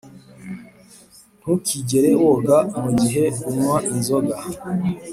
[1.39, 4.35] ntukigere woga mugihe unywa inzoga.